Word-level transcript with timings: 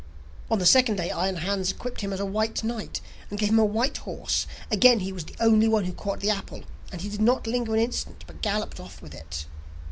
On 0.49 0.57
the 0.57 0.65
second 0.65 0.95
day 0.95 1.11
Iron 1.11 1.35
Hans 1.35 1.69
equipped 1.69 2.01
him 2.01 2.11
as 2.11 2.19
a 2.19 2.25
white 2.25 2.63
knight, 2.63 3.01
and 3.29 3.37
gave 3.37 3.49
him 3.49 3.59
a 3.59 3.63
white 3.63 3.97
horse. 3.97 4.47
Again 4.71 5.01
he 5.01 5.13
was 5.13 5.25
the 5.25 5.35
only 5.39 5.67
one 5.67 5.85
who 5.85 5.93
caught 5.93 6.21
the 6.21 6.31
apple, 6.31 6.63
and 6.91 7.01
he 7.01 7.09
did 7.09 7.21
not 7.21 7.45
linger 7.45 7.75
an 7.75 7.81
instant, 7.81 8.23
but 8.25 8.41
galloped 8.41 8.79
off 8.79 8.99
with 8.99 9.13
it. 9.13 9.45